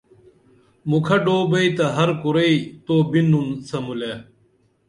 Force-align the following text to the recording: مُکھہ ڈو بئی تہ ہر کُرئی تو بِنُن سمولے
مُکھہ 0.89 1.17
ڈو 1.25 1.37
بئی 1.49 1.69
تہ 1.77 1.85
ہر 1.95 2.09
کُرئی 2.21 2.55
تو 2.85 2.95
بِنُن 3.11 3.47
سمولے 3.67 4.13